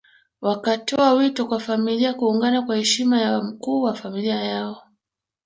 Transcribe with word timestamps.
Wakatoa 0.41 1.13
wito 1.13 1.47
kwa 1.47 1.59
familia 1.59 2.13
kuungana 2.13 2.61
kwa 2.61 2.77
heshima 2.77 3.21
ya 3.21 3.41
mkuu 3.43 3.81
wa 3.81 3.93
familia 3.95 4.35
yao 4.43 4.83